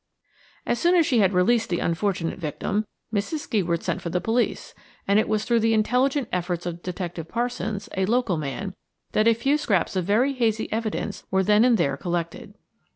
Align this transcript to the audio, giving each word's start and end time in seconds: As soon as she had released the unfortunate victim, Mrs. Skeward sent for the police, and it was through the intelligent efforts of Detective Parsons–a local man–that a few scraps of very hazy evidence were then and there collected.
As 0.65 0.79
soon 0.79 0.95
as 0.95 1.05
she 1.05 1.19
had 1.19 1.31
released 1.31 1.69
the 1.69 1.77
unfortunate 1.77 2.39
victim, 2.39 2.87
Mrs. 3.13 3.37
Skeward 3.41 3.83
sent 3.83 4.01
for 4.01 4.09
the 4.09 4.19
police, 4.19 4.73
and 5.07 5.19
it 5.19 5.27
was 5.29 5.45
through 5.45 5.59
the 5.59 5.75
intelligent 5.75 6.27
efforts 6.31 6.65
of 6.65 6.81
Detective 6.81 7.27
Parsons–a 7.27 8.07
local 8.07 8.37
man–that 8.37 9.27
a 9.27 9.35
few 9.35 9.59
scraps 9.59 9.95
of 9.95 10.05
very 10.05 10.33
hazy 10.33 10.71
evidence 10.73 11.25
were 11.29 11.43
then 11.43 11.63
and 11.63 11.77
there 11.77 11.97
collected. 11.97 12.55